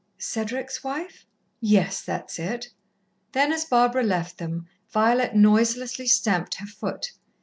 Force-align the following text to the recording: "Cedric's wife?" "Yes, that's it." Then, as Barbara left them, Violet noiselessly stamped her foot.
"Cedric's 0.17 0.83
wife?" 0.83 1.27
"Yes, 1.59 2.01
that's 2.01 2.39
it." 2.39 2.69
Then, 3.33 3.53
as 3.53 3.65
Barbara 3.65 4.01
left 4.01 4.39
them, 4.39 4.65
Violet 4.89 5.35
noiselessly 5.35 6.07
stamped 6.07 6.55
her 6.55 6.65
foot. 6.65 7.11